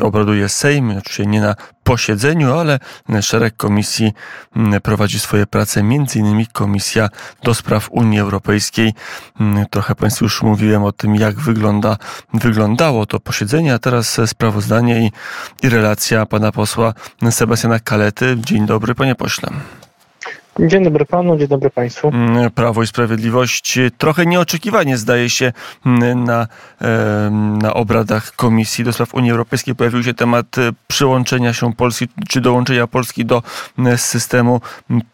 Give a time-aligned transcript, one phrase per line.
[0.00, 2.78] obraduje Sejm, oczywiście nie na posiedzeniu, ale
[3.20, 4.12] szereg komisji
[4.56, 7.08] mm, prowadzi swoje prace, między innymi Komisja
[7.42, 8.92] do Spraw Unii Europejskiej.
[9.40, 11.96] Mm, trochę Państwu już mówiłem o tym, jak wygląda,
[12.34, 15.12] wyglądało to posiedzenie, a teraz sprawozdanie i,
[15.66, 16.94] i relacja pana posła
[17.30, 18.36] Sebastiana Kalety.
[18.38, 19.50] Dzień dobry, panie pośle.
[20.58, 22.08] Dzień dobry panu, dzień dobry państwu.
[22.08, 25.52] Mm, Prawo i Sprawiedliwość trochę nieoczekiwanie zdaje się
[25.86, 26.46] mm, na,
[27.62, 32.40] na obradach Komisji do Spraw Unii Europejskiej pojawił się temat e, przyłączenia się Polski czy
[32.40, 33.42] dołączenia Polski do
[33.78, 34.60] mm, systemu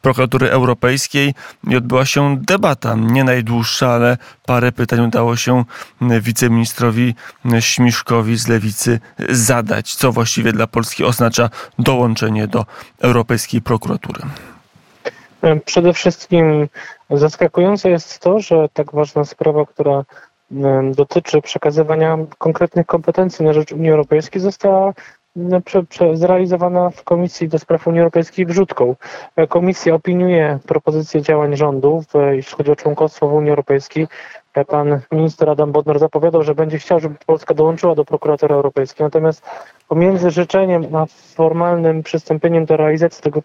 [0.02, 1.34] prokuratury europejskiej
[1.68, 5.64] i odbyła się debata, nie najdłuższa, ale parę pytań udało się
[6.20, 7.14] wiceministrowi
[7.60, 12.66] Śmiszkowi z Lewicy zadać, co właściwie dla Polski oznacza dołączenie do
[12.98, 14.20] Europejskiej Prokuratury.
[15.64, 16.68] Przede wszystkim
[17.10, 20.04] zaskakujące jest to, że tak ważna sprawa, która
[20.94, 24.92] dotyczy przekazywania konkretnych kompetencji na rzecz Unii Europejskiej, została
[26.14, 28.96] zrealizowana w Komisji do Spraw Unii Europejskiej wrzutką.
[29.48, 34.08] Komisja opiniuje propozycje działań rządu, jeśli chodzi o członkostwo w Unii Europejskiej.
[34.66, 39.04] Pan minister Adam Bodnar zapowiadał, że będzie chciał, żeby Polska dołączyła do prokuratora europejskiej.
[39.04, 39.42] Natomiast
[39.90, 43.42] pomiędzy życzeniem a formalnym przystąpieniem do realizacji tego,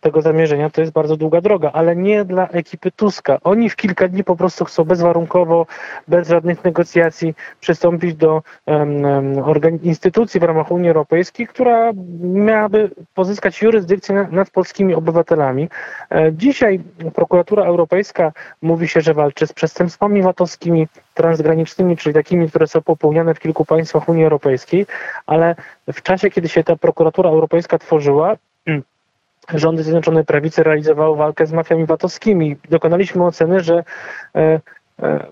[0.00, 3.38] tego zamierzenia to jest bardzo długa droga, ale nie dla ekipy Tuska.
[3.44, 5.66] Oni w kilka dni po prostu chcą bezwarunkowo,
[6.08, 14.14] bez żadnych negocjacji przystąpić do um, instytucji w ramach Unii Europejskiej, która miałaby pozyskać jurysdykcję
[14.14, 15.68] nad, nad polskimi obywatelami.
[16.10, 16.80] E, dzisiaj
[17.14, 23.34] prokuratura europejska mówi się, że walczy z przestępstwami VAT-owskimi, transgranicznymi, czyli takimi, które są popełniane
[23.34, 24.86] w kilku państwach Unii Europejskiej,
[25.26, 25.54] ale
[25.92, 28.36] w czasie, kiedy się ta prokuratura europejska tworzyła,
[29.54, 32.56] rządy Zjednoczonej Prawicy realizowały walkę z mafiami VAT-owskimi.
[32.70, 33.84] Dokonaliśmy oceny, że
[34.34, 34.60] e,
[35.02, 35.26] e,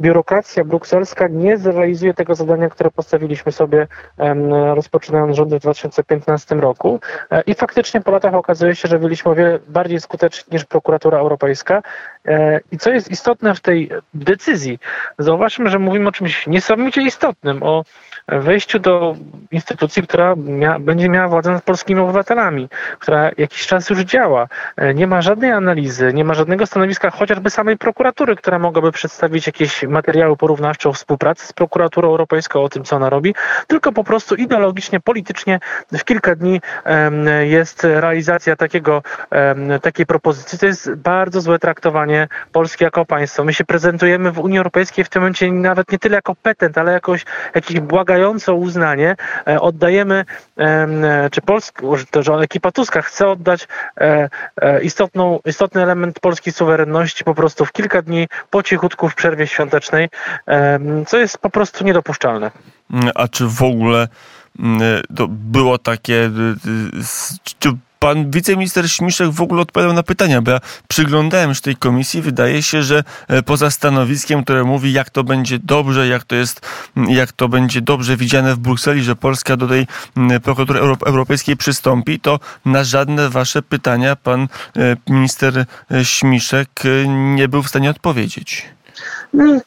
[0.00, 3.86] biurokracja brukselska nie zrealizuje tego zadania, które postawiliśmy sobie
[4.74, 7.00] rozpoczynając rządy w 2015 roku.
[7.30, 11.18] E, I faktycznie po latach okazuje się, że byliśmy o wiele bardziej skuteczni niż prokuratura
[11.18, 11.82] europejska.
[12.72, 14.78] I co jest istotne w tej decyzji,
[15.18, 17.84] zauważmy, że mówimy o czymś niesamowicie istotnym, o
[18.28, 19.16] wejściu do
[19.50, 22.68] instytucji, która mia będzie miała władzę nad polskimi obywatelami,
[22.98, 24.48] która jakiś czas już działa.
[24.76, 29.46] E, nie ma żadnej analizy, nie ma żadnego stanowiska chociażby samej prokuratury, która mogłaby przedstawić
[29.46, 33.34] jakieś materiały porównawcze o współpracy z prokuraturą europejską, o tym, co ona robi,
[33.66, 35.60] tylko po prostu ideologicznie, politycznie
[35.92, 36.60] w kilka dni
[37.40, 39.02] jest realizacja takiego,
[39.82, 40.58] takiej propozycji.
[40.58, 43.44] To jest bardzo złe traktowanie Polski jako państwa.
[43.44, 46.92] My się prezentujemy w Unii Europejskiej w tym momencie nawet nie tyle jako petent, ale
[46.92, 47.24] jakoś
[47.54, 50.24] jakiś błagający wymagająco uznanie e, oddajemy,
[50.58, 51.82] e, czy Polska,
[52.20, 54.28] że ekipa Tuska chce oddać e,
[54.82, 59.79] istotną, istotny element polskiej suwerenności po prostu w kilka dni po cichutku w przerwie świątecznej,
[61.06, 62.50] co jest po prostu niedopuszczalne.
[63.14, 64.08] A czy w ogóle
[64.58, 66.30] mm, było takie,
[67.58, 72.22] czy pan wiceminister Śmiszek w ogóle odpowiadał na pytania, bo ja przyglądałem się tej komisji.
[72.22, 76.66] Wydaje się, że e, poza stanowiskiem, które mówi, jak to będzie dobrze, jak to jest,
[77.08, 79.86] jak to będzie dobrze widziane w Brukseli, że Polska do tej
[80.42, 87.62] prokuratury europejskiej przystąpi, to na żadne wasze pytania pan e, minister e, Śmiszek nie był
[87.62, 88.66] w stanie odpowiedzieć.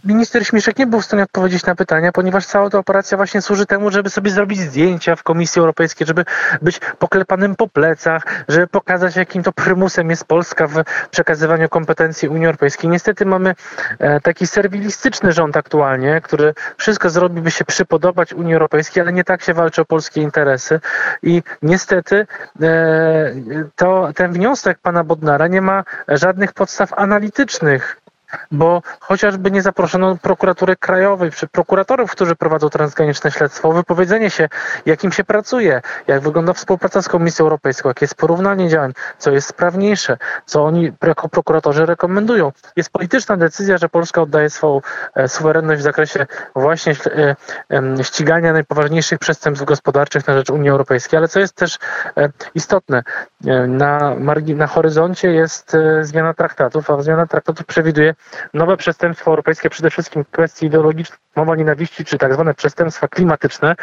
[0.04, 3.66] Minister Śmiszek nie był w stanie odpowiedzieć na pytania, ponieważ cała ta operacja właśnie służy
[3.66, 6.26] temu, żeby sobie zrobić zdjęcia w Komisji Europejskiej, żeby
[6.62, 12.46] być poklepanym po plecach, żeby pokazać, jakim to prymusem jest Polska w przekazywaniu kompetencji Unii
[12.46, 12.90] Europejskiej.
[12.90, 13.56] Niestety mamy
[14.00, 19.24] e, taki serwilistyczny rząd aktualnie, który wszystko zrobi, by się przypodobać Unii Europejskiej, ale nie
[19.24, 20.80] tak się walczy o polskie interesy.
[21.24, 22.28] I niestety
[22.62, 23.34] e,
[23.76, 28.03] to, ten wniosek pana Bodnara nie ma żadnych podstaw analitycznych
[28.52, 34.50] bo chociażby nie zaproszono prokuratury krajowej, czy prokuratorów, którzy prowadzą transgraniczne śledztwo, o wypowiedzenie się,
[34.86, 39.48] jakim się pracuje, jak wygląda współpraca z Komisją Europejską, jakie jest porównanie działań, co jest
[39.48, 42.52] sprawniejsze, co oni jako prokuratorzy rekomendują.
[42.76, 44.82] Jest polityczna decyzja, że Polska oddaje swoją
[45.16, 46.96] e, suwerenność w zakresie właśnie
[47.70, 51.80] e, ścigania najpoważniejszych przestępstw gospodarczych na rzecz Unii Europejskiej, ale co jest też
[52.18, 53.04] e, istotne,
[53.68, 54.16] na,
[54.56, 58.16] na horyzoncie jest zmiana traktatów, a zmiana traktatów przewiduje
[58.54, 63.76] nowe przestępstwa europejskie, przede wszystkim kwestie ideologiczne, mowa nienawiści, czy tak zwane przestępstwa klimatyczne.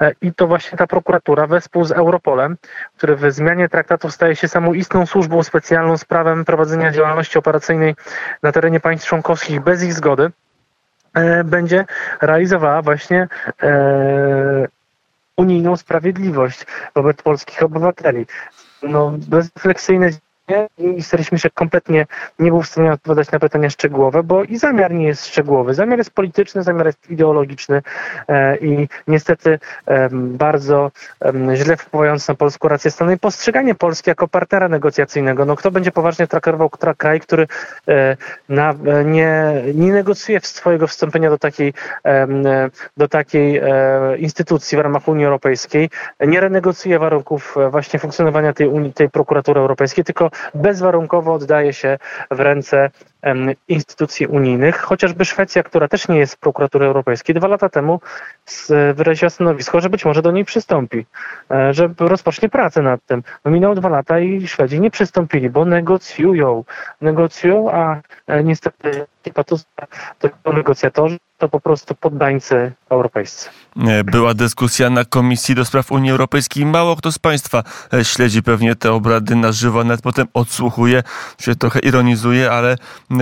[0.00, 2.56] E, I to właśnie ta prokuratura wespół z Europolem,
[2.96, 7.94] który w zmianie traktatów staje się samoistną służbą specjalną z prawem prowadzenia działalności operacyjnej
[8.42, 10.30] na terenie państw członkowskich bez ich zgody,
[11.14, 11.84] e, będzie
[12.20, 13.28] realizowała właśnie
[13.62, 14.68] e,
[15.36, 18.26] unijną sprawiedliwość wobec polskich obywateli.
[18.82, 20.10] No, bezrefleksyjne
[20.78, 21.02] i
[21.38, 22.06] się kompletnie
[22.38, 25.74] nie był w stanie odpowiadać na pytania szczegółowe, bo i zamiar nie jest szczegółowy.
[25.74, 27.82] Zamiar jest polityczny, zamiar jest ideologiczny
[28.28, 30.90] e, i niestety e, bardzo
[31.24, 35.44] e, źle wpływając na polską rację stanu i postrzeganie Polski jako partnera negocjacyjnego.
[35.44, 37.46] No kto będzie poważnie traktował kraj, który
[37.88, 38.16] e,
[38.48, 41.74] na, e, nie, nie negocjuje swojego wstąpienia do takiej,
[42.06, 42.26] e,
[42.96, 43.60] do takiej
[44.18, 50.04] instytucji w ramach Unii Europejskiej, nie renegocjuje warunków właśnie funkcjonowania tej, Unii, tej prokuratury europejskiej,
[50.04, 51.98] tylko bezwarunkowo oddaje się
[52.30, 52.90] w ręce
[53.68, 58.00] instytucji unijnych, chociażby Szwecja, która też nie jest w prokuraturze europejskiej, dwa lata temu
[58.94, 61.06] wyraziła stanowisko, że być może do niej przystąpi,
[61.50, 63.22] e, że rozpocznie pracę nad tym.
[63.44, 66.64] No minęło dwa lata i Szwedzi nie przystąpili, bo negocjują.
[67.00, 69.06] Negocjują, a e, niestety
[70.18, 73.48] to negocjatorzy to po prostu poddańcy europejscy.
[73.76, 76.66] E, była dyskusja na Komisji do Spraw Unii Europejskiej.
[76.66, 77.62] Mało kto z Państwa
[78.02, 81.02] śledzi pewnie te obrady na żywo, nawet potem odsłuchuje,
[81.40, 82.76] się trochę ironizuje, ale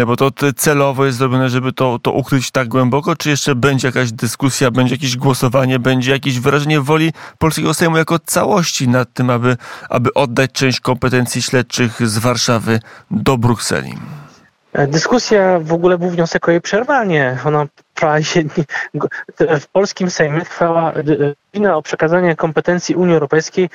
[0.06, 4.12] bo to celowo jest zrobione, żeby to, to ukryć tak głęboko, czy jeszcze będzie jakaś
[4.12, 9.56] dyskusja, będzie jakieś głosowanie, będzie jakieś wyrażenie woli polskiego Sejmu jako całości nad tym, aby,
[9.90, 12.80] aby oddać część kompetencji śledczych z Warszawy
[13.10, 13.94] do Brukseli?
[14.88, 17.38] Dyskusja w ogóle był wniosek o jej przerwanie.
[17.44, 17.66] Ona
[19.60, 20.92] w polskim Sejmie trwała
[21.54, 23.70] wina o przekazanie kompetencji Unii Europejskiej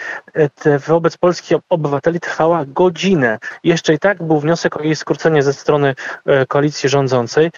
[0.65, 3.39] e, wobec polskich obywateli trwała godzinę.
[3.63, 5.95] Jeszcze i tak był wniosek o jej skrócenie ze strony
[6.25, 7.51] e, koalicji rządzącej.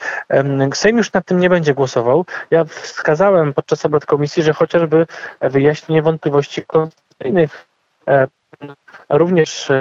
[0.74, 2.26] Sejm już nad tym nie będzie głosował.
[2.52, 5.08] Ja wskazałem podczas obrad komisji, że chociażby
[5.42, 7.66] wyjaśnienie wątpliwości konstytucyjnych
[8.08, 8.28] e,
[9.10, 9.72] również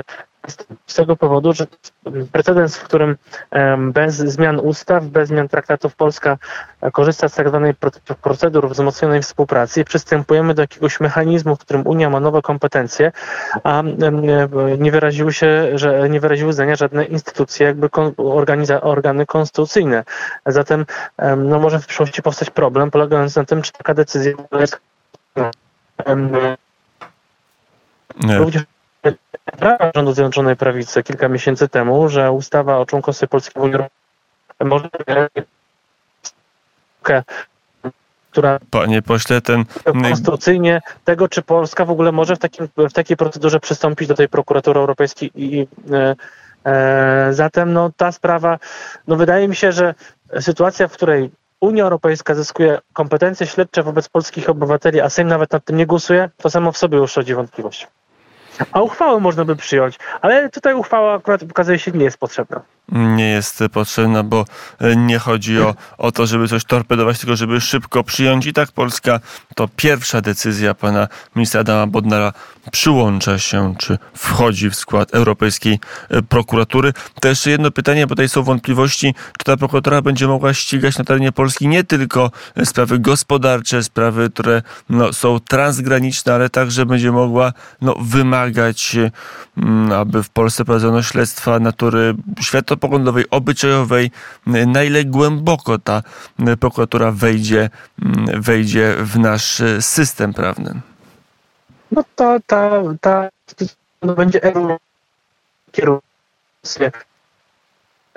[0.87, 1.67] z tego powodu, że
[2.33, 3.17] precedens, w którym
[3.79, 6.39] bez zmian ustaw, bez zmian traktatów Polska
[6.93, 7.75] korzysta z tak zwanej
[8.23, 13.13] procedur wzmocnionej współpracy przystępujemy do jakiegoś mechanizmu, w którym Unia ma nowe kompetencje,
[13.65, 13.83] a
[14.79, 17.89] nie wyraziły się, że nie wyraziły zdania żadne instytucje, jakby
[18.83, 20.05] organy konstytucyjne.
[20.47, 20.87] Zatem
[21.37, 24.81] no, może w przyszłości powstać problem polegający na tym, czy taka decyzja jest
[28.39, 28.63] również
[29.59, 33.79] prawa rządu Zjednoczonej Prawicy kilka miesięcy temu, że ustawa o członkostwie Polski w Unii
[34.61, 34.89] może
[38.31, 43.17] która Panie pośle, ten konstytucyjnie tego, czy Polska w ogóle może w, takim, w takiej
[43.17, 46.17] procedurze przystąpić do tej prokuratury europejskiej i e,
[46.65, 48.59] e, zatem no, ta sprawa,
[49.07, 49.95] no wydaje mi się, że
[50.41, 55.65] sytuacja, w której Unia Europejska zyskuje kompetencje śledcze wobec polskich obywateli, a Sejm nawet nad
[55.65, 57.89] tym nie głosuje, to samo w sobie już rodzi wątpliwość.
[58.73, 62.63] A uchwałę można by przyjąć, ale tutaj uchwała akurat okazuje się nie jest potrzebna
[62.93, 64.45] nie jest potrzebna, bo
[64.97, 68.47] nie chodzi o, o to, żeby coś torpedować, tylko żeby szybko przyjąć.
[68.47, 69.21] I tak Polska
[69.55, 72.33] to pierwsza decyzja pana ministra Adama Bodnara
[72.73, 76.93] przyłącza się, czy wchodzi w skład Europejskiej e, Prokuratury.
[77.21, 81.05] To jeszcze jedno pytanie, bo tutaj są wątpliwości, czy ta prokuratura będzie mogła ścigać na
[81.05, 82.31] terenie Polski nie tylko
[82.65, 88.97] sprawy gospodarcze, sprawy, które no, są transgraniczne, ale także będzie mogła no, wymagać,
[89.97, 94.11] aby w Polsce prowadzono śledztwa natury światowej, poglądowej, obyczajowej,
[94.47, 96.03] na ile głęboko ta
[96.61, 97.71] prokuratura wejdzie,
[98.35, 100.81] wejdzie w nasz system prawny?
[101.93, 102.71] No to ta,
[103.01, 103.29] ta,
[104.01, 104.41] to będzie
[105.73, 107.09] kierunek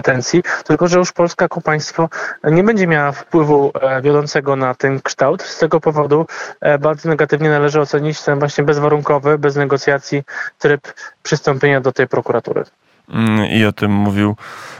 [0.01, 2.09] kompetencji, tylko że już Polska jako państwo
[2.43, 5.43] nie będzie miała wpływu e, wiodącego na ten kształt.
[5.43, 6.25] Z tego powodu
[6.61, 10.23] e, bardzo negatywnie należy ocenić ten właśnie bezwarunkowy, bez negocjacji
[10.59, 12.63] tryb przystąpienia do tej prokuratury.
[13.09, 14.35] Mm, I o tym mówił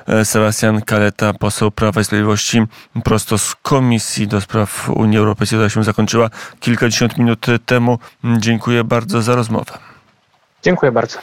[0.08, 2.62] e, Sebastian Kaleta, poseł Prawa i Sprawiedliwości,
[3.04, 8.00] prosto z Komisji do Spraw Unii Europejskiej, która się zakończyła kilkadziesiąt minut temu.
[8.38, 9.78] Dziękuję bardzo za rozmowę.
[10.64, 11.20] Dziękuję bardzo.